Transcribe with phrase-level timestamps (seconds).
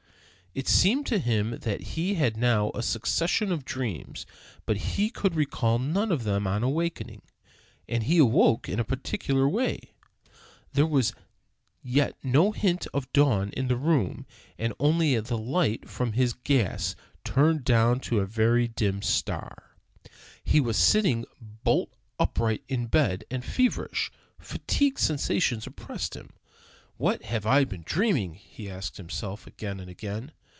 [0.53, 4.25] It seemed to him that he had now a succession of dreams,
[4.65, 7.21] but he could recall none of them on awaking.
[7.87, 9.93] And he awoke in a peculiar way.
[10.73, 11.13] There was
[11.81, 14.25] yet no hint of dawn in the room,
[14.57, 19.77] and only the light from his gas, turned down to a very dim star.
[20.43, 21.23] He was sitting
[21.63, 26.31] bolt upright in bed, and feverish, fatigued sensations oppressed him.
[26.97, 30.33] "What have I been dreaming?" he asked himself again and again.